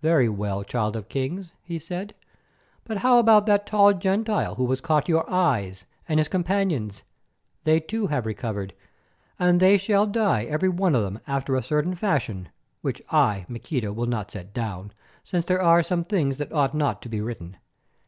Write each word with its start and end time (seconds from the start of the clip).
"Very 0.00 0.28
well, 0.28 0.62
Child 0.62 0.94
of 0.94 1.08
Kings," 1.08 1.50
he 1.60 1.80
said, 1.80 2.14
"but 2.84 2.98
how 2.98 3.18
about 3.18 3.46
that 3.46 3.66
tall 3.66 3.92
Gentile 3.92 4.54
who 4.54 4.70
has 4.70 4.80
caught 4.80 5.08
your 5.08 5.28
eyes, 5.28 5.86
and 6.08 6.20
his 6.20 6.28
companions? 6.28 7.02
They, 7.64 7.80
too, 7.80 8.06
have 8.06 8.26
recovered, 8.26 8.74
and 9.40 9.58
they 9.58 9.76
shall 9.76 10.06
die 10.06 10.44
every 10.44 10.68
one 10.68 10.94
of 10.94 11.02
them 11.02 11.18
after 11.26 11.56
a 11.56 11.62
certain 11.62 11.96
fashion 11.96 12.48
(which, 12.80 13.02
I 13.10 13.44
Maqueda, 13.48 13.92
will 13.92 14.06
not 14.06 14.30
set 14.30 14.54
down, 14.54 14.92
since 15.24 15.44
there 15.44 15.60
are 15.60 15.82
some 15.82 16.04
things 16.04 16.38
that 16.38 16.52
ought 16.52 16.72
not 16.72 17.02
to 17.02 17.08
be 17.08 17.20
written). 17.20 17.56